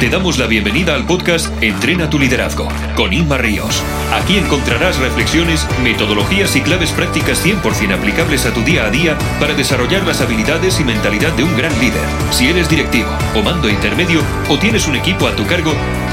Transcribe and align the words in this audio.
Te 0.00 0.10
damos 0.10 0.38
la 0.38 0.46
bienvenida 0.46 0.94
al 0.94 1.06
podcast 1.06 1.50
Entrena 1.62 2.10
tu 2.10 2.18
liderazgo 2.18 2.68
con 2.96 3.12
Inma 3.12 3.38
Ríos. 3.38 3.82
Aquí 4.12 4.36
encontrarás 4.36 4.98
reflexiones, 4.98 5.66
metodologías 5.82 6.56
y 6.56 6.62
claves 6.62 6.90
prácticas 6.90 7.44
100% 7.46 7.94
aplicables 7.94 8.44
a 8.44 8.52
tu 8.52 8.60
día 8.62 8.86
a 8.86 8.90
día 8.90 9.16
para 9.38 9.54
desarrollar 9.54 10.04
las 10.04 10.20
habilidades 10.20 10.80
y 10.80 10.84
mentalidad 10.84 11.32
de 11.34 11.44
un 11.44 11.56
gran 11.56 11.72
líder. 11.80 12.02
Si 12.32 12.48
eres 12.48 12.68
directivo 12.68 13.08
o 13.36 13.42
mando 13.42 13.68
intermedio 13.68 14.20
o 14.48 14.58
tienes 14.58 14.88
un 14.88 14.96
equipo 14.96 15.28
a 15.28 15.36
tu 15.36 15.46
cargo, 15.46 15.72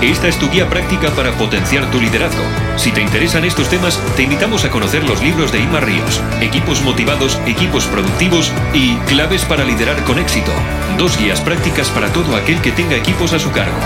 esta 0.09 0.27
es 0.27 0.37
tu 0.37 0.49
guía 0.49 0.67
práctica 0.67 1.11
para 1.11 1.31
potenciar 1.33 1.89
tu 1.91 1.99
liderazgo. 2.01 2.43
Si 2.75 2.91
te 2.91 3.01
interesan 3.01 3.45
estos 3.45 3.69
temas, 3.69 3.99
te 4.15 4.23
invitamos 4.23 4.65
a 4.65 4.71
conocer 4.71 5.03
los 5.03 5.21
libros 5.21 5.51
de 5.51 5.59
Inma 5.59 5.79
Ríos, 5.79 6.21
Equipos 6.41 6.81
motivados, 6.81 7.39
equipos 7.45 7.85
productivos 7.85 8.51
y 8.73 8.95
Claves 9.07 9.45
para 9.45 9.63
liderar 9.63 10.03
con 10.03 10.17
éxito. 10.17 10.51
Dos 10.97 11.17
guías 11.17 11.41
prácticas 11.41 11.89
para 11.89 12.11
todo 12.11 12.35
aquel 12.35 12.59
que 12.61 12.71
tenga 12.71 12.95
equipos 12.95 13.33
a 13.33 13.39
su 13.39 13.51
cargo. 13.51 13.77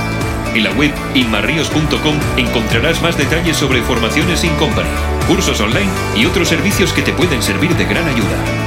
En 0.54 0.64
la 0.64 0.72
web 0.72 0.94
inmarrios.com 1.14 2.16
encontrarás 2.38 3.02
más 3.02 3.18
detalles 3.18 3.58
sobre 3.58 3.82
formaciones 3.82 4.46
in 4.46 4.56
company, 4.56 4.88
cursos 5.28 5.60
online 5.60 5.92
y 6.16 6.26
otros 6.26 6.48
servicios 6.48 6.94
que 6.94 7.02
te 7.02 7.12
pueden 7.12 7.44
servir 7.44 7.76
de 7.76 7.84
gran 7.84 8.08
ayuda. 8.08 8.65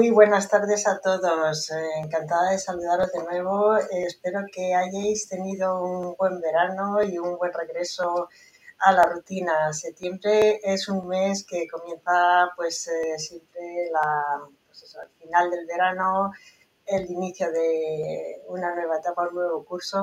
Muy 0.00 0.08
buenas 0.08 0.48
tardes 0.48 0.86
a 0.86 0.98
todos. 0.98 1.70
Eh, 1.72 1.74
encantada 2.02 2.52
de 2.52 2.58
saludaros 2.58 3.12
de 3.12 3.22
nuevo. 3.22 3.76
Eh, 3.76 4.04
espero 4.06 4.40
que 4.50 4.74
hayáis 4.74 5.28
tenido 5.28 5.78
un 5.84 6.16
buen 6.16 6.40
verano 6.40 7.02
y 7.02 7.18
un 7.18 7.36
buen 7.36 7.52
regreso 7.52 8.30
a 8.78 8.92
la 8.92 9.02
rutina. 9.02 9.74
Septiembre 9.74 10.58
es 10.64 10.88
un 10.88 11.06
mes 11.06 11.44
que 11.44 11.68
comienza 11.68 12.48
pues 12.56 12.88
eh, 12.88 13.18
siempre 13.18 13.90
la, 13.92 14.40
pues 14.66 14.96
al 14.96 15.10
final 15.18 15.50
del 15.50 15.66
verano, 15.66 16.32
el 16.86 17.10
inicio 17.10 17.52
de 17.52 18.40
una 18.48 18.74
nueva 18.74 18.96
etapa, 19.00 19.28
un 19.28 19.34
nuevo 19.34 19.66
curso. 19.66 20.00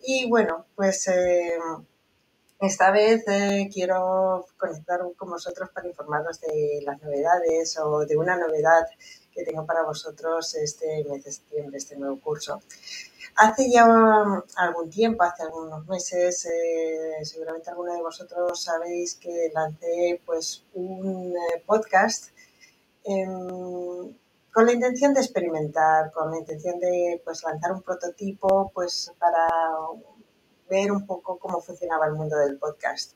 Y 0.00 0.28
bueno, 0.28 0.66
pues 0.74 1.06
eh, 1.06 1.56
esta 2.58 2.90
vez 2.90 3.22
eh, 3.28 3.68
quiero 3.72 4.46
conectar 4.56 5.00
con 5.16 5.30
vosotros 5.30 5.68
para 5.74 5.86
informaros 5.86 6.40
de 6.40 6.80
las 6.84 7.00
novedades 7.02 7.78
o 7.78 8.06
de 8.06 8.16
una 8.16 8.36
novedad 8.36 8.86
que 9.36 9.44
tengo 9.44 9.66
para 9.66 9.82
vosotros 9.82 10.54
este 10.54 11.04
mes 11.04 11.22
de 11.24 11.32
septiembre, 11.32 11.76
este 11.76 11.96
nuevo 11.96 12.18
curso. 12.20 12.60
Hace 13.36 13.70
ya 13.70 13.84
algún 14.56 14.88
tiempo, 14.88 15.22
hace 15.22 15.42
algunos 15.42 15.86
meses, 15.86 16.46
eh, 16.46 17.22
seguramente 17.22 17.68
alguno 17.68 17.92
de 17.92 18.00
vosotros 18.00 18.62
sabéis 18.62 19.16
que 19.16 19.50
lancé 19.52 20.22
pues 20.24 20.64
un 20.72 21.34
eh, 21.36 21.62
podcast 21.66 22.30
em, 23.04 24.16
con 24.52 24.64
la 24.64 24.72
intención 24.72 25.12
de 25.12 25.20
experimentar, 25.20 26.10
con 26.12 26.30
la 26.30 26.38
intención 26.38 26.80
de 26.80 27.20
pues 27.22 27.42
lanzar 27.42 27.72
un 27.72 27.82
prototipo 27.82 28.70
pues 28.72 29.12
para 29.18 29.46
ver 30.70 30.90
un 30.90 31.06
poco 31.06 31.38
cómo 31.38 31.60
funcionaba 31.60 32.06
el 32.06 32.14
mundo 32.14 32.38
del 32.38 32.58
podcast. 32.58 33.12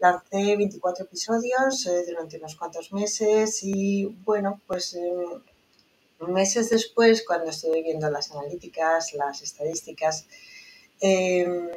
Lancé 0.00 0.56
24 0.56 1.04
episodios 1.04 1.86
eh, 1.86 2.04
durante 2.08 2.38
unos 2.38 2.56
cuantos 2.56 2.90
meses 2.92 3.62
y 3.62 4.06
bueno, 4.24 4.60
pues 4.66 4.94
em, 4.94 6.32
meses 6.32 6.70
después, 6.70 7.22
cuando 7.26 7.50
estuve 7.50 7.82
viendo 7.82 8.10
las 8.10 8.30
analíticas, 8.32 9.12
las 9.12 9.42
estadísticas, 9.42 10.26
em, 11.00 11.68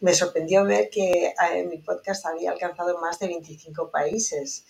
me 0.00 0.14
sorprendió 0.14 0.64
ver 0.64 0.90
que 0.90 1.28
eh, 1.28 1.64
mi 1.64 1.78
podcast 1.78 2.26
había 2.26 2.50
alcanzado 2.52 2.98
más 2.98 3.18
de 3.18 3.28
25 3.28 3.90
países. 3.90 4.64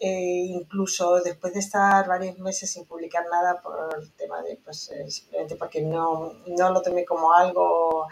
Eh, 0.00 0.46
incluso 0.50 1.20
después 1.20 1.54
de 1.54 1.60
estar 1.60 2.06
varios 2.06 2.38
meses 2.38 2.70
sin 2.70 2.84
publicar 2.84 3.24
nada 3.32 3.60
por 3.60 4.08
tema 4.16 4.42
de, 4.42 4.56
pues 4.56 4.92
simplemente 5.08 5.56
porque 5.56 5.82
no, 5.82 6.34
no 6.46 6.72
lo 6.72 6.82
tomé 6.82 7.04
como 7.04 7.32
algo 7.32 8.06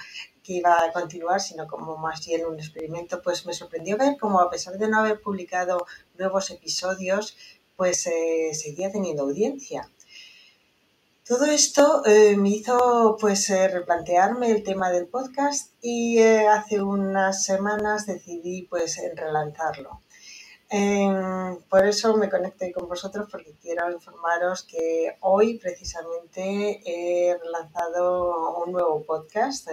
que 0.46 0.54
iba 0.54 0.84
a 0.84 0.92
continuar, 0.92 1.40
sino 1.40 1.66
como 1.66 1.96
más 1.96 2.24
bien 2.24 2.46
un 2.46 2.58
experimento, 2.58 3.20
pues 3.22 3.44
me 3.46 3.52
sorprendió 3.52 3.96
ver 3.96 4.16
cómo 4.18 4.40
a 4.40 4.50
pesar 4.50 4.78
de 4.78 4.88
no 4.88 5.00
haber 5.00 5.20
publicado 5.20 5.86
nuevos 6.16 6.50
episodios, 6.50 7.36
pues 7.76 8.08
seguía 8.52 8.92
teniendo 8.92 9.24
audiencia. 9.24 9.90
Todo 11.28 11.44
esto 11.46 12.06
eh, 12.06 12.36
me 12.36 12.50
hizo 12.50 13.16
pues 13.20 13.50
eh, 13.50 13.66
replantearme 13.66 14.48
el 14.52 14.62
tema 14.62 14.90
del 14.90 15.08
podcast 15.08 15.72
y 15.82 16.20
eh, 16.20 16.46
hace 16.46 16.80
unas 16.80 17.42
semanas 17.42 18.06
decidí 18.06 18.62
pues 18.70 18.96
relanzarlo. 19.16 20.02
Em, 20.68 21.56
por 21.70 21.86
eso 21.86 22.16
me 22.16 22.28
conecté 22.28 22.72
con 22.72 22.88
vosotros 22.88 23.28
porque 23.30 23.52
quiero 23.62 23.90
informaros 23.92 24.64
que 24.64 25.16
hoy 25.20 25.58
precisamente 25.58 26.80
he 26.84 27.36
relanzado 27.38 28.64
un 28.64 28.72
nuevo 28.72 29.04
podcast 29.04 29.68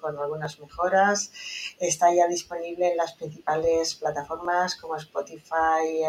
con 0.00 0.18
algunas 0.18 0.58
mejoras. 0.58 1.30
Está 1.78 2.14
ya 2.14 2.26
disponible 2.28 2.92
en 2.92 2.96
las 2.96 3.12
principales 3.12 3.94
plataformas 3.96 4.76
como 4.76 4.96
Spotify, 4.96 6.02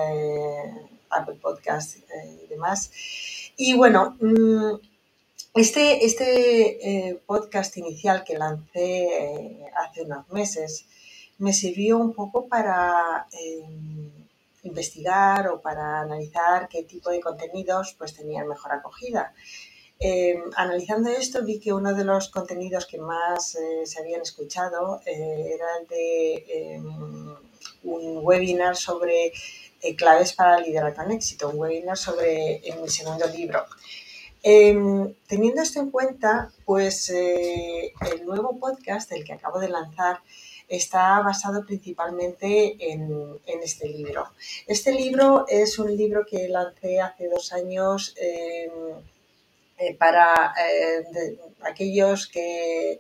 Apple 1.10 1.36
Podcast 1.42 1.98
y 1.98 2.48
demás. 2.48 2.92
Y 3.58 3.76
bueno, 3.76 4.18
mm, 4.20 4.76
este, 5.56 6.04
este 6.06 7.10
eh, 7.10 7.20
podcast 7.26 7.78
inicial 7.78 8.24
que 8.24 8.38
lancé 8.38 9.04
eh, 9.06 9.66
hace 9.78 10.02
unos 10.02 10.28
meses 10.30 10.86
me 11.44 11.52
sirvió 11.52 11.98
un 11.98 12.14
poco 12.14 12.48
para 12.48 13.28
em, 13.34 14.10
investigar 14.64 15.50
o 15.50 15.60
para 15.60 16.00
analizar 16.00 16.70
qué 16.70 16.84
tipo 16.84 17.10
de 17.10 17.20
contenidos 17.20 17.96
pues 17.98 18.14
tenían 18.14 18.48
mejor 18.48 18.72
acogida. 18.72 19.34
Em, 20.00 20.42
analizando 20.56 21.10
esto 21.10 21.44
vi 21.44 21.60
que 21.60 21.74
uno 21.74 21.94
de 21.94 22.06
los 22.06 22.30
contenidos 22.30 22.86
que 22.86 22.98
más 22.98 23.56
eh, 23.56 23.86
se 23.86 24.00
habían 24.00 24.22
escuchado 24.22 25.02
era 25.06 25.70
el 25.80 25.88
de 25.88 26.46
em, 26.48 27.36
un 27.84 28.20
webinar 28.24 28.76
sobre 28.78 29.34
claves 29.98 30.32
para 30.32 30.62
liderar 30.62 30.96
con 30.96 31.12
éxito, 31.12 31.50
un 31.50 31.60
webinar 31.60 31.98
sobre 31.98 32.62
mi 32.82 32.88
segundo 32.88 33.26
libro. 33.28 33.66
Teniendo 34.42 35.62
esto 35.62 35.82
en 35.82 35.92
cuenta, 35.92 36.54
pues 36.66 37.10
eh, 37.10 37.92
el 38.12 38.26
nuevo 38.26 38.58
podcast, 38.60 39.12
el 39.12 39.26
que 39.26 39.34
acabo 39.34 39.60
de 39.60 39.68
lanzar, 39.68 40.22
está 40.68 41.22
basado 41.22 41.66
principalmente 41.66 42.76
en, 42.80 43.40
este 43.64 43.88
libro. 43.88 44.30
Este 44.68 44.92
libro 44.92 45.46
es 45.48 45.80
un 45.80 45.96
libro 45.96 46.26
que 46.26 46.48
lancé 46.50 47.00
hace 47.00 47.30
dos 47.30 47.54
años 47.54 48.16
em, 48.18 48.72
eh, 49.78 49.96
para 49.96 50.54
eh, 50.60 51.38
aquellos 51.62 52.28
que 52.28 53.00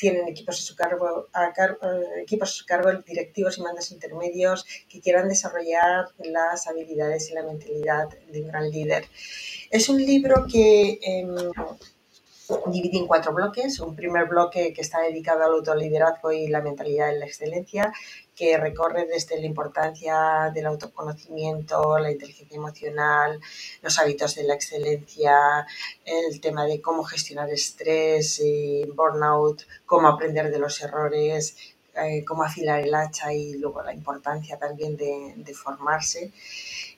tienen 0.00 0.28
equipos 0.28 0.58
a 0.58 0.62
su 0.62 0.74
cargo, 0.74 1.28
eh, 1.36 2.22
equipos 2.22 2.50
a 2.50 2.52
su 2.52 2.64
cargo, 2.64 2.90
directivos 3.06 3.58
y 3.58 3.62
mandos 3.62 3.90
intermedios 3.90 4.64
que 4.88 5.00
quieran 5.00 5.28
desarrollar 5.28 6.06
las 6.18 6.66
habilidades 6.66 7.30
y 7.30 7.34
la 7.34 7.42
mentalidad 7.42 8.08
de 8.32 8.40
un 8.40 8.48
gran 8.48 8.70
líder. 8.70 9.04
Es 9.70 9.88
un 9.88 9.98
libro 9.98 10.46
que 10.50 10.98
em, 11.02 11.36
divide 12.66 12.98
en 12.98 13.06
cuatro 13.06 13.32
bloques. 13.32 13.80
Un 13.80 13.94
primer 13.94 14.26
bloque 14.26 14.72
que 14.72 14.80
está 14.80 15.00
dedicado 15.00 15.44
al 15.44 15.52
autoliderazgo 15.52 16.32
y 16.32 16.48
la 16.48 16.60
mentalidad 16.60 17.08
de 17.08 17.18
la 17.18 17.26
excelencia, 17.26 17.92
que 18.34 18.56
recorre 18.56 19.06
desde 19.06 19.38
la 19.38 19.46
importancia 19.46 20.50
del 20.54 20.66
autoconocimiento, 20.66 21.98
la 21.98 22.10
inteligencia 22.10 22.56
emocional, 22.56 23.40
los 23.82 23.98
hábitos 23.98 24.34
de 24.34 24.44
la 24.44 24.54
excelencia, 24.54 25.66
el 26.04 26.40
tema 26.40 26.64
de 26.66 26.80
cómo 26.80 27.04
gestionar 27.04 27.50
estrés 27.50 28.40
y 28.40 28.84
burnout, 28.94 29.62
cómo 29.86 30.08
aprender 30.08 30.50
de 30.50 30.58
los 30.58 30.80
errores, 30.80 31.74
eh, 31.94 32.24
cómo 32.24 32.44
afilar 32.44 32.80
el 32.80 32.94
hacha 32.94 33.32
y 33.32 33.54
luego 33.54 33.82
la 33.82 33.92
importancia 33.92 34.58
también 34.58 34.96
de, 34.96 35.34
de 35.36 35.54
formarse. 35.54 36.32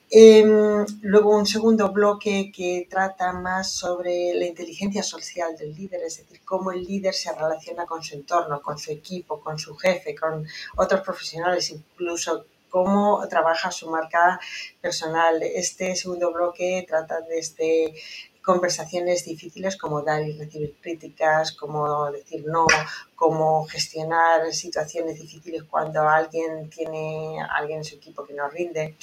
Em, 0.09 0.85
luego 1.01 1.35
un 1.35 1.45
segundo 1.45 1.91
bloque 1.91 2.51
que 2.55 2.87
trata 2.89 3.33
más 3.33 3.71
sobre 3.71 4.33
la 4.35 4.45
inteligencia 4.45 5.01
social 5.01 5.57
del 5.57 5.73
líder, 5.73 6.01
es 6.03 6.17
decir, 6.17 6.41
cómo 6.45 6.71
el 6.71 6.83
líder 6.83 7.13
se 7.15 7.33
relaciona 7.33 7.85
con 7.85 8.03
su 8.03 8.15
entorno, 8.15 8.61
con 8.61 8.77
su 8.77 8.91
equipo, 8.91 9.39
con 9.39 9.57
su 9.57 9.75
jefe, 9.75 10.13
con 10.15 10.45
otros 10.77 11.01
profesionales, 11.01 11.71
incluso 11.71 12.45
cómo 12.69 13.27
trabaja 13.27 13.71
su 13.71 13.89
marca 13.89 14.39
personal. 14.81 15.41
Este 15.43 15.95
segundo 15.95 16.31
bloque 16.31 16.85
trata 16.87 17.21
desde 17.21 17.93
conversaciones 18.43 19.25
difíciles 19.25 19.77
como 19.77 20.01
dar 20.01 20.21
y 20.21 20.37
recibir 20.37 20.75
críticas, 20.81 21.53
como 21.53 22.11
decir 22.11 22.43
no, 22.45 22.67
cómo 23.15 23.65
gestionar 23.65 24.51
situaciones 24.53 25.19
difíciles 25.19 25.63
cuando 25.63 26.01
alguien 26.07 26.69
tiene 26.69 27.37
alguien 27.57 27.79
en 27.79 27.83
su 27.85 27.95
equipo 27.95 28.25
que 28.25 28.33
no 28.33 28.49
rinde. 28.49 28.97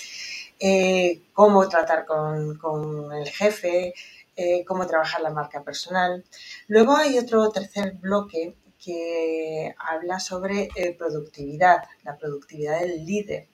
Eh, 0.63 1.23
cómo 1.33 1.67
tratar 1.71 2.05
con, 2.05 3.13
el 3.13 3.29
jefe, 3.31 3.95
eh, 4.37 4.63
cómo 4.67 4.87
trabajar 4.87 5.23
la 5.23 5.31
marca 5.31 5.63
personal. 5.63 6.23
Luego 6.69 6.95
hay 6.95 7.19
otro 7.19 7.49
tercer 7.51 7.93
bloque 7.95 8.55
que 8.79 9.75
habla 9.79 10.21
sobre 10.21 10.69
eh, 10.75 10.95
productividad, 10.99 11.85
la 12.05 12.17
productividad 12.17 12.81
del 12.81 13.07
líder 13.07 13.49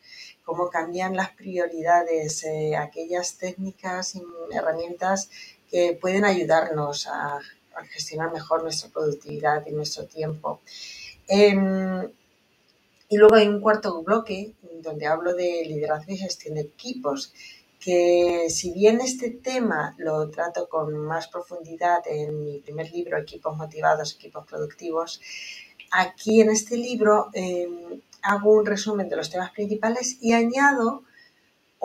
cómo 0.44 0.70
cambian 0.70 1.16
las 1.16 1.30
prioridades, 1.30 2.46
aquellas 2.78 3.36
técnicas 3.36 4.14
y 4.14 4.22
herramientas 4.52 5.28
que 5.68 5.98
pueden 6.00 6.24
ayudarnos 6.24 7.08
a, 7.08 7.40
gestionar 7.90 8.32
mejor 8.32 8.62
nuestra 8.62 8.88
productividad 8.90 9.66
y 9.66 9.72
nuestro 9.72 10.06
tiempo. 10.06 10.60
Y 13.08 13.16
luego 13.16 13.36
hay 13.36 13.48
un 13.48 13.60
cuarto 13.60 14.02
bloque 14.02 14.54
donde 14.82 15.06
hablo 15.06 15.34
de 15.34 15.64
liderazgo 15.66 16.12
y 16.12 16.16
gestión 16.16 16.54
de 16.54 16.62
equipos, 16.62 17.32
que 17.78 18.46
si 18.48 18.72
bien 18.72 19.00
este 19.00 19.30
tema 19.30 19.94
lo 19.98 20.28
trato 20.30 20.68
con 20.68 20.96
más 20.96 21.28
profundidad 21.28 22.00
en 22.06 22.42
mi 22.42 22.58
primer 22.58 22.90
libro, 22.90 23.16
Equipos 23.16 23.56
Motivados, 23.56 24.14
Equipos 24.14 24.44
Productivos, 24.46 25.20
aquí 25.92 26.40
en 26.40 26.50
este 26.50 26.76
libro 26.76 27.28
em, 27.32 28.00
hago 28.22 28.52
un 28.52 28.66
resumen 28.66 29.08
de 29.08 29.16
los 29.16 29.30
temas 29.30 29.52
principales 29.52 30.18
y 30.20 30.32
añado 30.32 31.04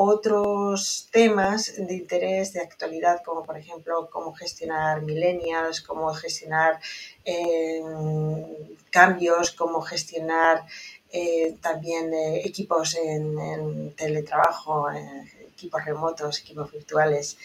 otros 0.01 1.07
temas 1.11 1.73
de 1.77 1.95
interés 1.95 2.53
de 2.53 2.61
actualidad, 2.61 3.21
como 3.23 3.43
por 3.43 3.57
ejemplo 3.57 4.09
cómo 4.11 4.33
gestionar 4.33 5.01
millennials, 5.01 5.81
cómo 5.81 6.13
gestionar 6.13 6.79
em, 7.25 8.45
cambios, 8.89 9.51
cómo 9.51 9.81
gestionar 9.81 10.65
eh, 11.11 11.55
también 11.61 12.13
eh, 12.13 12.41
equipos 12.45 12.95
en, 12.95 13.93
teletrabajo, 13.95 14.89
equipos 14.91 15.85
remotos, 15.85 16.39
equipos 16.39 16.71
virtuales. 16.71 17.37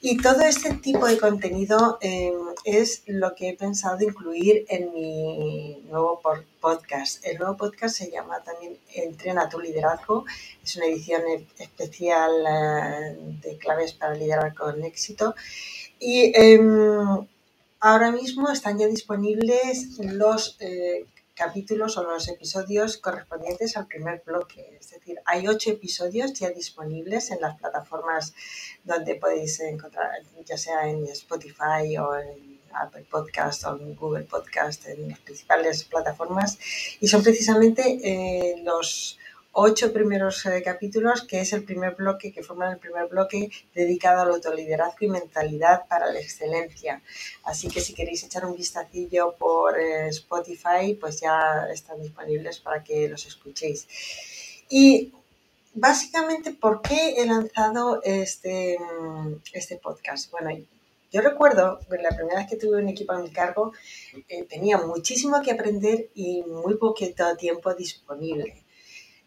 Y 0.00 0.16
todo 0.18 0.42
este 0.42 0.74
tipo 0.74 1.06
de 1.06 1.18
contenido 1.18 1.98
es 2.64 3.02
lo 3.06 3.34
que 3.34 3.48
he 3.48 3.56
pensado 3.56 4.00
incluir 4.02 4.64
en 4.68 4.92
mi 4.92 5.82
nuevo 5.88 6.20
podcast. 6.60 7.24
El 7.26 7.38
nuevo 7.38 7.56
podcast 7.56 7.96
se 7.96 8.10
llama 8.10 8.40
también 8.44 8.78
Entrena 8.94 9.48
tu 9.48 9.58
liderazgo. 9.58 10.24
Es 10.62 10.76
una 10.76 10.86
edición 10.86 11.22
especial 11.58 12.30
de 13.42 13.58
claves 13.58 13.92
para 13.92 14.14
liderar 14.14 14.54
con 14.54 14.84
éxito. 14.84 15.34
Y 15.98 16.32
em, 16.32 17.26
ahora 17.80 18.12
mismo 18.12 18.50
están 18.52 18.78
ya 18.78 18.86
disponibles 18.86 19.98
los 19.98 20.56
capítulos 21.38 21.96
o 21.96 22.02
los 22.02 22.28
episodios 22.28 22.96
correspondientes 22.98 23.76
al 23.76 23.86
primer 23.86 24.22
bloque. 24.26 24.76
Es 24.80 24.90
decir, 24.90 25.20
hay 25.24 25.46
ocho 25.46 25.70
episodios 25.70 26.32
ya 26.32 26.50
disponibles 26.50 27.30
en 27.30 27.40
las 27.40 27.56
plataformas 27.56 28.34
donde 28.82 29.14
podéis 29.14 29.60
encontrar, 29.60 30.10
ya 30.44 30.58
sea 30.58 30.88
en 30.88 31.04
Spotify 31.06 31.96
o 31.98 32.18
en 32.18 32.58
Apple 32.74 33.06
Podcast 33.08 33.64
o 33.64 33.76
en 33.76 33.94
Google 33.94 34.24
Podcast, 34.24 34.88
en 34.88 35.10
las 35.10 35.20
principales 35.20 35.84
plataformas. 35.84 36.58
Y 37.00 37.06
son 37.06 37.22
precisamente 37.22 37.82
eh, 38.02 38.60
los 38.64 39.16
ocho 39.60 39.92
primeros 39.92 40.46
eh, 40.46 40.62
capítulos, 40.62 41.22
que 41.22 41.40
es 41.40 41.52
el 41.52 41.64
primer 41.64 41.96
bloque, 41.96 42.32
que 42.32 42.44
forman 42.44 42.72
el 42.74 42.78
primer 42.78 43.08
bloque 43.08 43.50
dedicado 43.74 44.22
al 44.22 44.30
autoliderazgo 44.30 44.98
y 45.00 45.08
mentalidad 45.08 45.88
para 45.88 46.12
la 46.12 46.20
excelencia. 46.20 47.02
Así 47.42 47.66
que 47.66 47.80
si 47.80 47.92
queréis 47.92 48.22
echar 48.22 48.46
un 48.46 48.56
vistacillo 48.56 49.34
por 49.36 49.76
eh, 49.76 50.08
Spotify, 50.10 50.94
pues 51.00 51.20
ya 51.20 51.66
están 51.72 52.00
disponibles 52.00 52.60
para 52.60 52.84
que 52.84 53.08
los 53.08 53.26
escuchéis. 53.26 53.88
Y 54.70 55.12
básicamente, 55.74 56.52
¿por 56.52 56.80
qué 56.80 57.16
he 57.16 57.26
lanzado 57.26 58.00
este, 58.04 58.78
este 59.52 59.76
podcast? 59.76 60.30
Bueno, 60.30 60.50
yo 61.10 61.20
recuerdo 61.20 61.80
que 61.80 61.96
la 62.00 62.10
primera 62.10 62.38
vez 62.38 62.48
que 62.48 62.56
tuve 62.56 62.80
un 62.80 62.88
equipo 62.88 63.12
a 63.12 63.18
mi 63.18 63.30
cargo 63.30 63.72
eh, 64.28 64.44
tenía 64.44 64.78
muchísimo 64.78 65.42
que 65.42 65.50
aprender 65.50 66.10
y 66.14 66.42
muy 66.44 66.76
poquito 66.76 67.36
tiempo 67.36 67.74
disponible. 67.74 68.67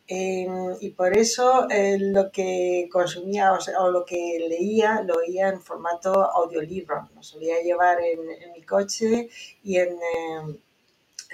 Em, 0.07 0.75
y 0.81 0.89
por 0.89 1.15
eso 1.18 1.69
eh, 1.69 1.98
lo 2.00 2.31
que 2.31 2.89
consumía 2.92 3.53
o, 3.53 3.89
lo 3.89 4.03
que 4.03 4.45
leía 4.50 5.01
lo 5.03 5.15
oía 5.15 5.50
en 5.50 5.62
formato 5.62 6.12
audiolibro. 6.31 7.09
Lo 7.15 7.24
solía 7.24 7.62
llevar 7.62 8.00
en, 8.01 8.19
mi 8.53 8.63
coche 8.63 9.30
y 9.63 9.77
en 9.77 9.89
em, 9.89 10.57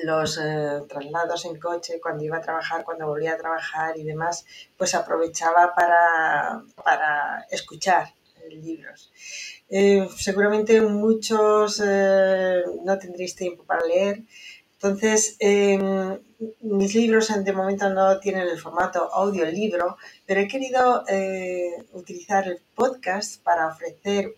los 0.03 0.37
eh, 0.37 0.83
traslados 0.87 1.45
en 1.45 1.59
coche, 1.59 1.99
cuando 1.99 2.23
iba 2.23 2.37
a 2.37 2.41
trabajar, 2.41 2.83
cuando 2.83 3.07
volvía 3.07 3.33
a 3.33 3.37
trabajar 3.37 3.97
y 3.97 4.03
demás, 4.03 4.45
pues 4.77 4.93
aprovechaba 4.93 5.73
para, 5.73 6.63
para 6.83 7.47
escuchar 7.49 8.13
libros. 8.49 9.11
Eh, 9.69 10.07
seguramente 10.17 10.79
muchos 10.81 11.79
no 11.79 12.97
tendréis 12.99 13.35
tiempo 13.35 13.63
para 13.63 13.85
leer, 13.85 14.23
entonces, 14.79 15.35
em, 15.39 16.19
mis 16.87 16.95
libros 16.95 17.27
de 17.43 17.51
momento 17.51 17.89
no 17.89 18.17
tienen 18.17 18.47
el 18.47 18.57
formato 18.57 19.13
audiolibro, 19.13 19.97
pero 20.25 20.39
he 20.39 20.47
querido 20.47 21.03
eh, 21.09 21.83
utilizar 21.91 22.47
el 22.47 22.61
podcast 22.75 23.43
para 23.43 23.67
ofrecer 23.67 24.33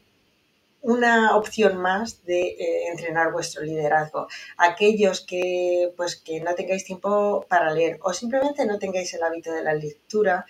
una 0.81 1.35
opción 1.35 1.77
más 1.77 2.25
de 2.25 2.41
eh, 2.41 2.87
entrenar 2.87 3.31
vuestro 3.31 3.61
liderazgo. 3.61 4.27
Aquellos 4.57 5.23
que, 5.23 5.93
pues, 5.95 6.15
que 6.15 6.41
no 6.41 6.55
tengáis 6.55 6.85
tiempo 6.85 7.45
para 7.47 7.71
leer 7.71 7.99
o 8.01 8.13
simplemente 8.13 8.65
no 8.65 8.79
tengáis 8.79 9.13
el 9.13 9.21
hábito 9.21 9.51
de 9.51 9.61
la 9.61 9.75
lectura, 9.75 10.47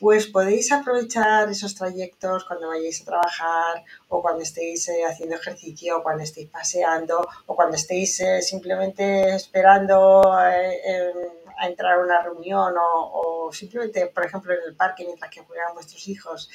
pues 0.00 0.26
podéis 0.28 0.72
aprovechar 0.72 1.50
esos 1.50 1.74
trayectos 1.74 2.44
cuando 2.44 2.68
vayáis 2.68 3.02
a 3.02 3.04
trabajar 3.04 3.84
o 4.08 4.22
cuando 4.22 4.42
estéis 4.42 4.88
eh, 4.88 5.04
haciendo 5.04 5.36
ejercicio 5.36 5.98
o 5.98 6.02
cuando 6.02 6.22
estéis 6.22 6.48
paseando 6.48 7.28
o 7.46 7.54
cuando 7.54 7.76
estéis 7.76 8.18
eh, 8.20 8.40
simplemente 8.40 9.34
esperando 9.34 10.22
eh, 10.42 11.12
a 11.58 11.68
entrar 11.68 11.98
a 11.98 12.02
una 12.02 12.22
reunión 12.22 12.72
o, 12.78 13.50
simplemente, 13.52 14.06
por 14.06 14.24
ejemplo, 14.24 14.54
en 14.54 14.60
el 14.68 14.74
parque 14.74 15.04
mientras 15.04 15.30
que 15.30 15.42
juegan 15.42 15.74
vuestros 15.74 16.08
hijos, 16.08 16.48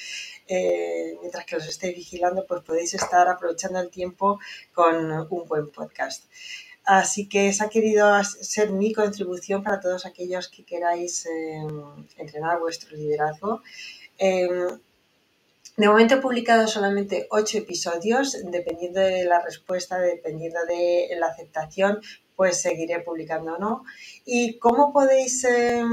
mientras 0.48 1.44
que 1.44 1.54
los 1.56 1.68
estéis 1.68 1.94
vigilando, 1.94 2.44
pues 2.44 2.62
podéis 2.62 2.94
estar 2.94 3.28
aprovechando 3.28 3.78
el 3.78 3.90
tiempo 3.90 4.40
con 4.74 5.12
un 5.30 5.46
buen 5.46 5.70
podcast. 5.70 6.24
Así 6.86 7.28
que 7.28 7.48
esa 7.48 7.64
ha 7.64 7.68
querido 7.68 8.06
ser 8.24 8.70
mi 8.70 8.92
contribución 8.92 9.64
para 9.64 9.80
todos 9.80 10.06
aquellos 10.06 10.46
que 10.48 10.64
queráis 10.64 11.26
em, 11.26 11.68
entrenar 12.16 12.60
vuestro 12.60 12.96
liderazgo. 12.96 13.60
Em, 14.18 14.68
de 15.76 15.88
momento 15.88 16.14
he 16.14 16.18
publicado 16.18 16.68
solamente 16.68 17.26
ocho 17.30 17.58
episodios, 17.58 18.36
dependiendo 18.50 19.00
de 19.00 19.24
la 19.24 19.42
respuesta, 19.42 19.98
dependiendo 19.98 20.60
de 20.64 21.08
la 21.18 21.26
aceptación, 21.26 22.00
pues 22.36 22.62
seguiré 22.62 23.00
publicando 23.00 23.54
o 23.54 23.58
no. 23.58 23.84
¿Y 24.24 24.58
cómo 24.58 24.92
podéis 24.92 25.42
em, 25.42 25.88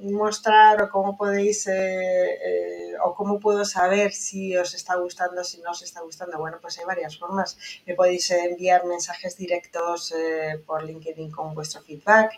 mostrar 0.00 0.82
o 0.82 0.90
cómo 0.90 1.16
podéis 1.16 1.66
eh, 1.66 1.72
eh, 1.74 2.92
o 3.04 3.14
cómo 3.14 3.40
puedo 3.40 3.64
saber 3.64 4.12
si 4.12 4.56
os 4.56 4.74
está 4.74 4.96
gustando, 4.96 5.42
si 5.44 5.60
no 5.60 5.70
os 5.70 5.82
está 5.82 6.00
gustando. 6.02 6.38
Bueno, 6.38 6.58
pues 6.60 6.78
hay 6.78 6.84
varias 6.84 7.18
formas. 7.18 7.56
Me 7.86 7.94
podéis 7.94 8.30
enviar 8.30 8.84
mensajes 8.84 9.36
directos 9.36 10.12
eh, 10.12 10.62
por 10.66 10.84
LinkedIn 10.84 11.30
con 11.30 11.54
vuestro 11.54 11.80
feedback 11.82 12.32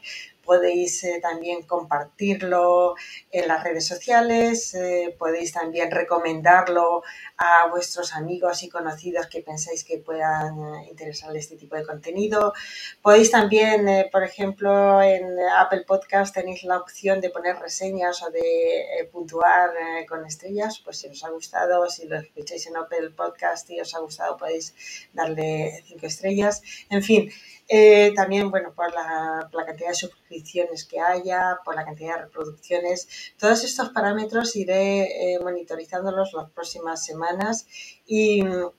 podéis 0.49 1.05
eh, 1.05 1.19
también 1.21 1.64
compartirlo 1.64 2.95
en 3.31 3.47
las 3.49 3.62
redes 3.62 3.87
sociales, 3.87 4.73
eh, 4.73 5.14
podéis 5.19 5.52
también 5.52 5.90
recomendarlo 5.90 7.02
a 7.37 7.69
vuestros 7.69 8.14
amigos 8.14 8.62
y 8.62 8.71
conocidos 8.71 9.26
que 9.26 9.43
pensáis 9.43 9.85
que 9.85 9.99
puedan 9.99 10.55
eh, 10.59 10.88
interesarle 10.88 11.38
este 11.38 11.57
tipo 11.57 11.76
de 11.76 11.85
contenido. 11.85 12.55
Podéis 13.02 13.31
también, 13.31 14.09
por 14.11 14.25
ejemplo, 14.25 15.02
en 15.02 15.38
Apple 15.59 15.85
Podcast 15.87 16.35
tenéis 16.35 16.62
la 16.64 16.78
opción 16.78 17.21
de 17.21 17.28
poner 17.28 17.57
reseñas 17.59 18.23
o 18.23 18.31
de 18.31 19.07
puntuar 19.12 19.71
con 20.09 20.25
estrellas, 20.25 20.81
pues 20.83 20.97
si 20.99 21.09
os 21.09 21.23
ha 21.25 21.28
gustado, 21.28 21.90
si 21.90 22.09
lo 22.09 22.17
escucháis 22.17 22.67
en 22.69 22.78
Apple 22.78 23.11
Podcast 23.11 23.69
y 23.69 23.81
os 23.81 23.95
ha 23.95 23.99
gustado, 23.99 24.38
podéis 24.38 24.75
darle 25.12 25.83
cinco 25.85 26.07
estrellas. 26.07 26.62
En 26.88 27.02
fin, 27.02 27.31
eh, 27.70 28.12
también, 28.14 28.50
bueno, 28.50 28.72
por 28.75 28.90
la, 28.94 29.48
cantidad 29.66 29.90
de 29.90 29.94
suscripciones 29.94 30.87
que 30.87 31.00
haya, 31.00 31.58
por 31.64 31.76
la 31.76 31.84
cantidad 31.84 32.16
de 32.16 32.22
reproducciones. 32.22 33.32
Todos 33.38 33.62
estos 33.62 33.90
parámetros 33.90 34.56
iré 34.56 35.34
eh, 35.34 35.38
monitorizándolos 35.40 36.32
las 36.32 36.50
próximas 36.50 37.04
semanas 37.04 37.66
y 38.06 38.42
mm, 38.42 38.70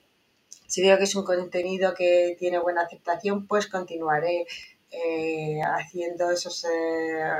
si 0.66 0.82
veo 0.82 0.98
que 0.98 1.04
es 1.04 1.14
un 1.14 1.24
contenido 1.24 1.94
que 1.94 2.36
tiene 2.38 2.58
buena 2.58 2.82
aceptación, 2.82 3.46
pues 3.46 3.68
continuaré 3.68 4.46
eh, 4.90 5.60
haciendo 5.62 6.30
esos, 6.32 6.64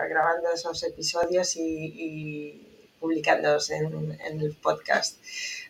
grabando 0.09 0.51
esos 0.53 0.83
episodios 0.85 1.57
y, 1.57 2.70
publicándolos 3.01 3.71
en, 3.71 4.19
en 4.21 4.41
el 4.41 4.55
podcast. 4.55 5.17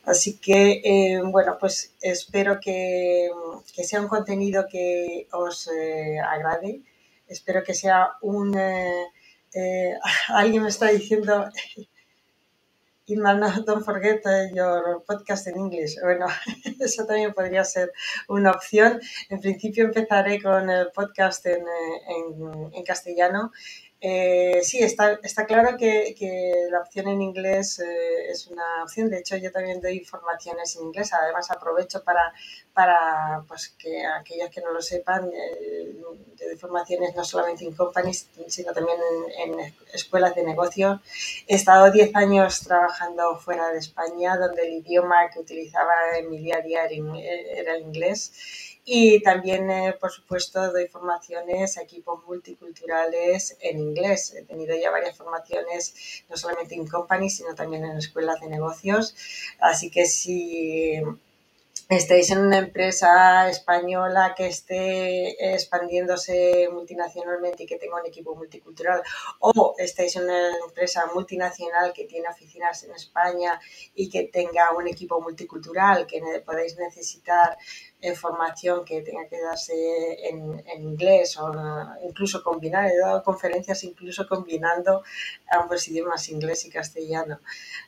Así 0.05 0.39
que, 0.39 0.81
eh, 0.85 1.21
bueno, 1.23 1.57
pues 1.59 1.95
espero 2.01 2.59
que, 2.61 3.31
sea 3.85 4.01
un 4.01 4.09
contenido 4.09 4.67
que 4.71 5.29
os 5.33 5.69
eh, 5.69 6.19
agrade. 6.19 6.81
Espero 7.29 7.63
que 7.63 7.75
sea 7.75 8.13
un... 8.23 8.57
Eh, 8.59 9.95
alguien 10.29 10.63
me 10.63 10.69
está 10.69 10.89
diciendo... 10.89 11.49
Inma, 13.07 13.35
no, 13.35 13.51
don't 13.63 13.85
forget 13.85 14.23
your 14.55 15.03
podcast 15.05 15.49
en 15.49 15.59
inglés. 15.59 15.99
Bueno, 16.01 16.27
eso 16.81 17.05
también 17.07 17.35
podría 17.35 17.65
ser 17.65 17.93
una 18.29 18.53
opción. 18.53 19.01
En 19.29 19.41
principio 19.41 19.85
empezaré 19.85 20.41
con 20.41 20.71
el 20.71 20.93
podcast 20.93 21.45
en, 21.47 21.65
en 22.73 22.85
castellano 22.85 23.51
Eh, 24.03 24.61
sí, 24.63 24.79
está, 24.79 25.21
está 25.23 25.45
claro 25.45 25.77
que, 25.77 26.15
la 26.71 26.81
opción 26.81 27.09
en 27.09 27.21
inglés 27.21 27.81
eh, 27.81 28.31
es 28.31 28.47
una 28.47 28.83
opción. 28.83 29.11
De 29.11 29.19
hecho, 29.19 29.37
yo 29.37 29.53
también 29.53 29.81
doy 29.81 30.01
formaciones 30.01 30.77
en 30.77 30.85
inglés. 30.85 31.13
Además, 31.13 31.51
aprovecho 31.51 32.03
para, 32.03 32.33
para 32.73 33.45
pues, 33.47 33.75
que 33.79 34.07
aquellos 34.07 34.49
que 34.51 34.63
no 34.63 34.73
lo 34.73 34.81
sepan, 34.81 35.31
eh, 35.33 35.97
doy 36.39 36.57
formaciones 36.57 37.15
no 37.15 37.25
solamente 37.25 37.65
en 37.65 37.75
companies, 37.75 38.29
sino 38.49 38.73
también 38.73 38.99
en, 39.39 39.75
escuelas 39.93 40.35
de 40.35 40.45
negocios. 40.45 41.01
He 41.47 41.57
estado 41.57 41.91
10 41.91 42.15
años 42.17 42.61
trabajando 42.61 43.37
fuera 43.37 43.71
de 43.71 43.79
España, 43.79 44.37
donde 44.37 44.63
el 44.63 44.73
idioma 44.75 45.29
que 45.31 45.41
utilizaba 45.41 45.93
en 46.17 46.31
mi 46.31 46.39
día 46.39 46.57
a 46.59 46.61
día 46.63 46.85
era 46.85 47.75
el 47.75 47.83
inglés 47.83 48.70
y 48.85 49.23
también, 49.23 49.71
eh, 49.71 49.97
por 50.01 50.11
supuesto, 50.11 50.73
doy 50.73 50.89
formaciones 50.89 51.77
a 51.79 51.83
equipos 51.83 52.25
multiculturales 52.27 53.57
en 53.61 53.79
inglés. 53.79 54.35
He 54.35 54.43
tenido 54.43 54.77
ya 54.77 54.91
varias 54.91 55.17
formaciones, 55.17 56.25
no 56.29 56.37
solamente 56.37 56.75
en 56.75 56.87
companies, 56.87 57.37
sino 57.37 57.55
también 57.55 57.85
en 57.85 57.99
escuelas 57.99 58.41
de 58.41 58.49
negocios. 58.49 59.15
Así 59.61 59.91
que 59.91 60.07
si 60.07 61.01
estáis 61.91 62.31
en 62.31 62.39
una 62.39 62.59
empresa 62.59 63.49
española 63.49 64.35
que 64.37 64.47
esté 64.47 65.55
expandiéndose 65.55 66.69
multinacionalmente 66.73 67.65
y 67.65 67.67
que 67.67 67.79
tenga 67.79 68.01
un 68.01 68.07
equipo 68.07 68.37
multicultural, 68.37 69.03
o 69.41 69.75
estáis 69.77 70.15
en 70.15 70.25
una 70.25 70.57
empresa 70.67 71.07
multinacional 71.13 71.93
que 71.93 72.05
tiene 72.05 72.29
oficinas 72.29 72.85
en 72.85 72.93
España 72.93 73.61
y 73.95 74.09
que 74.09 74.25
tenga 74.25 74.73
un 74.73 74.87
equipo 74.87 75.21
multicultural 75.21 76.07
que 76.07 76.23
podéis 76.47 76.79
necesitar 76.79 77.59
información 78.03 78.85
que 78.85 79.03
tenga 79.03 79.27
que 79.29 79.41
darse 79.41 80.29
en, 80.29 80.63
inglés 80.79 81.37
o 81.39 81.53
incluso 82.03 82.43
combinar, 82.43 82.91
he 82.91 82.99
dado 82.99 83.23
conferencias 83.23 83.85
incluso 83.85 84.27
combinando 84.27 85.03
ambos 85.49 85.87
idiomas, 85.89 86.29
inglés 86.29 86.65
y 86.65 86.71
castellano. 86.71 87.41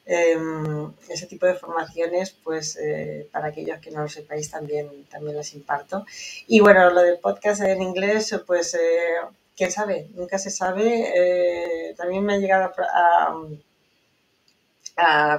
Em, 0.05 0.93
ese 1.09 1.27
tipo 1.27 1.47
de 1.47 1.55
formaciones, 1.55 2.31
pues 2.31 2.77
eh, 2.77 3.29
para 3.33 3.49
aquellos 3.49 3.79
que 3.81 3.91
no 3.91 4.03
lo 4.03 4.09
sepáis, 4.09 4.51
también, 4.51 5.07
también 5.11 5.37
las 5.37 5.55
imparto. 5.55 6.05
Y 6.47 6.61
bueno, 6.61 6.91
lo 6.91 7.03
del 7.03 7.19
podcast 7.19 7.63
en 7.63 7.83
inglés, 7.83 8.35
pues 8.47 8.75
eh, 8.75 9.15
quién 9.57 9.71
sabe, 9.71 10.09
nunca 10.15 10.39
se 10.39 10.51
sabe. 10.51 11.13
Eh, 11.15 11.95
también 11.97 12.25
me 12.25 12.35
ha 12.35 12.39
llegado 12.39 12.73
a 12.95 13.35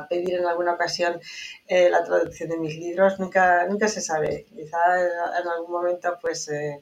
pedir 0.10 0.36
en 0.36 0.46
alguna 0.46 0.74
ocasión 0.74 1.20
eh, 1.68 1.90
la 1.90 2.04
traducción 2.04 2.50
de 2.50 2.58
mis 2.58 2.78
libros. 2.78 3.20
Nunca, 3.20 3.66
nunca 3.68 3.88
se 3.88 4.02
sabe. 4.02 4.46
Quizá 4.56 4.80
en 5.42 5.48
algún 5.48 5.72
momento 5.72 6.18
pues 6.22 6.50
eh, 6.50 6.80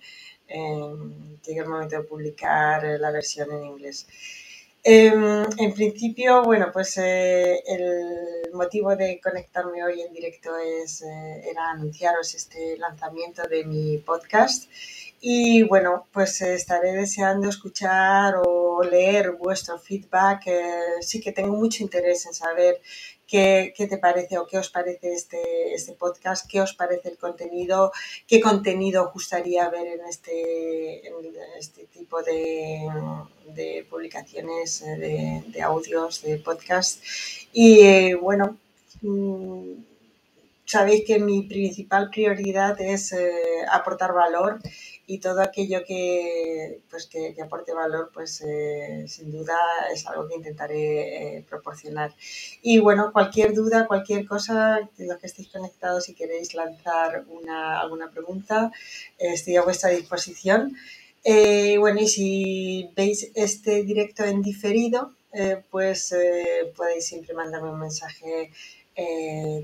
llegue 0.47 1.59
el 1.61 1.67
momento 1.67 1.97
de 1.97 2.03
publicar 2.03 2.85
eh, 2.85 2.97
la 2.99 3.11
versión 3.11 3.51
en 3.51 3.63
inglés. 3.65 4.07
Em, 4.83 5.45
en 5.59 5.73
principio, 5.75 6.43
bueno, 6.43 6.71
pues 6.73 6.97
el 6.97 8.49
motivo 8.53 8.95
de 8.95 9.19
conectarme 9.21 9.83
hoy 9.83 10.01
en 10.01 10.11
directo 10.11 10.57
es, 10.57 11.03
era 11.03 11.69
anunciaros 11.69 12.33
este 12.33 12.77
lanzamiento 12.77 13.43
de 13.43 13.63
mi 13.63 13.99
podcast 13.99 14.65
y 15.21 15.61
bueno, 15.63 16.07
pues 16.11 16.41
estaré 16.41 16.93
deseando 16.93 17.47
escuchar 17.47 18.35
o 18.43 18.81
leer 18.83 19.33
vuestro 19.33 19.77
feedback. 19.77 20.49
sí 21.01 21.21
que 21.21 21.31
tengo 21.31 21.55
mucho 21.55 21.83
interés 21.83 22.25
en 22.25 22.33
saber 22.33 22.81
qué, 23.27 23.71
qué, 23.77 23.85
te 23.85 23.99
parece 23.99 24.39
o 24.39 24.47
qué 24.47 24.57
os 24.57 24.69
parece 24.69 25.13
este, 25.13 25.73
este 25.75 25.93
podcast, 25.93 26.49
qué 26.49 26.59
os 26.59 26.73
parece 26.73 27.09
el 27.09 27.17
contenido, 27.19 27.91
qué 28.27 28.41
contenido 28.41 29.05
os 29.05 29.13
gustaría 29.13 29.69
ver 29.69 29.87
en 29.87 30.01
este, 30.07 31.03
este 31.59 31.85
tipo 31.85 32.23
de, 32.23 32.89
de 33.53 33.85
publicaciones 33.89 34.81
de, 34.81 35.43
de, 35.45 35.61
audios, 35.61 36.23
de 36.23 36.39
podcast. 36.39 37.03
Y 37.53 38.13
bueno, 38.15 38.57
mm, 39.01 39.73
sabéis 40.65 41.03
que 41.05 41.19
mi 41.19 41.43
principal 41.43 42.09
prioridad 42.09 42.79
es 42.81 43.11
eh, 43.13 43.31
aportar 43.69 44.13
valor 44.13 44.59
y 45.11 45.17
todo 45.17 45.41
aquello 45.41 45.83
que, 45.85 46.79
pues 46.89 47.05
que, 47.07 47.35
aporte 47.43 47.73
valor, 47.73 48.11
pues 48.13 48.41
eh, 48.47 49.03
sin 49.09 49.29
duda 49.29 49.57
es 49.93 50.07
algo 50.07 50.25
que 50.25 50.35
intentaré 50.35 51.37
eh, 51.37 51.45
proporcionar. 51.49 52.15
Y 52.61 52.79
bueno, 52.79 53.11
cualquier 53.11 53.53
duda, 53.53 53.87
cualquier 53.87 54.25
cosa, 54.25 54.79
los 54.97 55.17
que 55.17 55.27
estéis 55.27 55.49
conectados, 55.49 56.05
si 56.05 56.13
queréis 56.13 56.53
lanzar 56.53 57.25
una, 57.27 57.81
alguna 57.81 58.09
pregunta, 58.09 58.71
estoy 59.19 59.57
a 59.57 59.63
vuestra 59.63 59.89
disposición. 59.89 60.77
Eh, 61.25 61.77
bueno, 61.77 61.99
y 61.99 62.07
si 62.07 62.89
veis 62.95 63.31
este 63.35 63.83
directo 63.83 64.23
en 64.23 64.41
diferido, 64.41 65.11
pues 65.69 66.15
podéis 66.77 67.05
siempre 67.05 67.33
mandarme 67.33 67.69
un 67.69 67.79
mensaje 67.79 68.49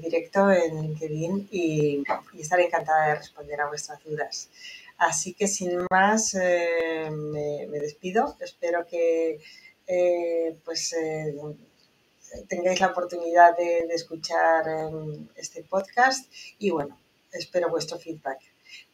directo 0.01 0.51
en 0.51 0.81
LinkedIn 0.81 1.47
y, 1.51 2.03
y, 2.33 2.41
estaré 2.41 2.65
encantada 2.65 3.07
de 3.07 3.15
responder 3.15 3.61
a 3.61 3.67
vuestras 3.67 4.03
dudas. 4.03 4.49
Así 4.97 5.33
que 5.33 5.47
sin 5.47 5.85
más 5.91 6.33
eh, 6.33 7.09
me, 7.11 7.79
despido. 7.79 8.35
Espero 8.39 8.85
que 8.85 9.39
eh, 9.85 10.57
pues 10.65 10.93
eh, 10.93 11.35
tengáis 12.49 12.79
la 12.79 12.87
oportunidad 12.87 13.55
de, 13.55 13.87
escuchar 13.93 14.67
em, 14.67 15.27
este 15.35 15.63
podcast 15.63 16.31
y 16.59 16.71
bueno, 16.71 16.99
espero 17.31 17.69
vuestro 17.69 17.99
feedback. 17.99 18.39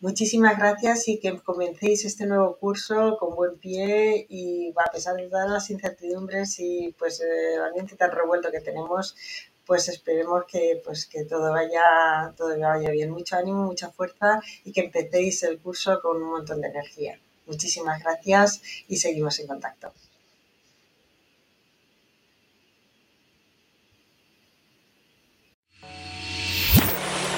Muchísimas 0.01 0.57
gracias 0.57 1.07
y 1.07 1.19
que 1.19 1.39
comencéis 1.39 2.05
este 2.05 2.25
nuevo 2.25 2.57
curso 2.57 3.17
con 3.17 3.35
buen 3.35 3.57
pie 3.57 4.25
y 4.29 4.71
a 4.71 4.91
pesar 4.91 5.15
de 5.15 5.27
todas 5.27 5.49
las 5.49 5.69
incertidumbres 5.69 6.59
y 6.59 6.93
pues 6.99 7.21
el 7.21 7.61
ambiente 7.61 7.95
tan 7.95 8.11
revuelto 8.11 8.51
que 8.51 8.61
tenemos, 8.61 9.15
pues 9.65 9.87
esperemos 9.89 10.43
que, 10.45 10.81
pues, 10.83 11.05
que 11.05 11.25
todo, 11.25 11.51
vaya, 11.51 12.33
todo 12.37 12.57
vaya 12.59 12.89
bien. 12.91 13.11
Mucho 13.11 13.37
ánimo, 13.37 13.63
mucha 13.63 13.89
fuerza 13.89 14.41
y 14.63 14.71
que 14.71 14.81
empecéis 14.81 15.43
el 15.43 15.59
curso 15.59 16.01
con 16.01 16.21
un 16.21 16.29
montón 16.31 16.61
de 16.61 16.67
energía. 16.67 17.19
Muchísimas 17.45 18.01
gracias 18.01 18.61
y 18.87 18.97
seguimos 18.97 19.39
en 19.39 19.47
contacto. 19.47 19.93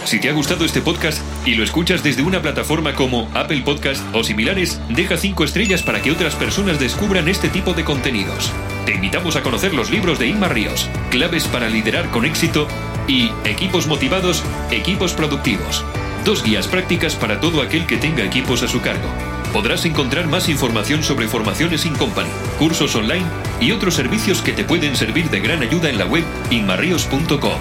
Si 0.05 0.20
te 0.20 0.29
ha 0.29 0.34
gustado 0.34 0.65
este 0.65 0.82
podcast 0.82 1.20
y 1.48 1.55
lo 1.55 1.63
escuchas 1.63 2.03
desde 2.03 2.22
una 2.22 2.39
plataforma 2.39 2.94
como 2.94 3.27
Apple 3.34 3.63
Podcast 3.65 4.03
o 4.13 4.24
similares, 4.24 4.79
deja 4.89 5.17
5 5.17 5.44
estrellas 5.44 5.82
para 5.82 6.00
que 6.00 6.12
otras 6.12 6.36
personas 6.36 6.79
descubran 6.79 7.27
este 7.27 7.50
tipo 7.50 7.74
de 7.74 7.84
contenidos. 7.84 8.51
Te 8.86 8.94
invitamos 8.94 9.36
a 9.36 9.42
conocer 9.42 9.74
los 9.74 9.89
libros 9.89 10.20
de 10.20 10.27
Inma 10.27 10.48
Ríos, 10.48 10.89
Claves 11.10 11.48
para 11.48 11.70
liderar 11.70 12.12
con 12.12 12.24
éxito 12.24 12.68
y 13.08 13.32
Equipos 13.44 13.88
motivados, 13.88 14.44
equipos 14.72 15.13
productivos. 15.13 15.84
Dos 16.24 16.44
guías 16.44 16.68
prácticas 16.68 17.15
para 17.15 17.39
todo 17.39 17.62
aquel 17.62 17.88
que 17.88 17.98
tenga 17.98 18.24
equipos 18.24 18.62
a 18.63 18.68
su 18.68 18.82
cargo. 18.82 19.08
Podrás 19.54 19.86
encontrar 19.86 20.27
más 20.27 20.50
información 20.50 21.01
sobre 21.01 21.27
formaciones 21.27 21.86
in 21.86 21.96
company, 21.96 22.30
cursos 22.60 22.96
online 22.96 23.25
y 23.60 23.72
otros 23.72 23.96
servicios 23.96 24.42
que 24.42 24.54
te 24.54 24.63
pueden 24.63 24.96
servir 24.96 25.30
de 25.30 25.39
gran 25.39 25.62
ayuda 25.62 25.89
en 25.89 25.98
la 25.98 26.06
web 26.06 26.24
inmarrios.com. 26.51 27.60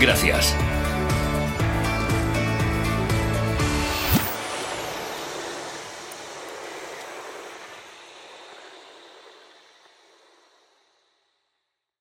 Gracias. 0.00 0.56